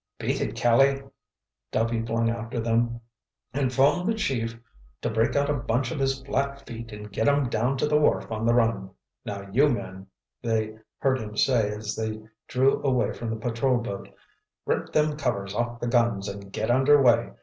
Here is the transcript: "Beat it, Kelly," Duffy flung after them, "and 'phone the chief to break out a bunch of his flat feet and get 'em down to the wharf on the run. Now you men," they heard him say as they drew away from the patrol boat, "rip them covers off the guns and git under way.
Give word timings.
"Beat 0.17 0.41
it, 0.41 0.55
Kelly," 0.55 1.03
Duffy 1.71 2.03
flung 2.03 2.27
after 2.27 2.59
them, 2.59 3.01
"and 3.53 3.71
'phone 3.71 4.07
the 4.07 4.15
chief 4.15 4.57
to 5.03 5.11
break 5.11 5.35
out 5.35 5.47
a 5.47 5.53
bunch 5.53 5.91
of 5.91 5.99
his 5.99 6.23
flat 6.23 6.65
feet 6.65 6.91
and 6.91 7.11
get 7.11 7.27
'em 7.27 7.49
down 7.49 7.77
to 7.77 7.87
the 7.87 7.99
wharf 7.99 8.31
on 8.31 8.47
the 8.47 8.53
run. 8.55 8.89
Now 9.25 9.47
you 9.51 9.69
men," 9.69 10.07
they 10.41 10.75
heard 10.97 11.19
him 11.19 11.37
say 11.37 11.69
as 11.69 11.95
they 11.95 12.19
drew 12.47 12.81
away 12.81 13.13
from 13.13 13.29
the 13.29 13.35
patrol 13.35 13.77
boat, 13.77 14.09
"rip 14.65 14.91
them 14.91 15.17
covers 15.17 15.53
off 15.53 15.79
the 15.79 15.87
guns 15.87 16.27
and 16.27 16.51
git 16.51 16.71
under 16.71 16.99
way. 16.99 17.33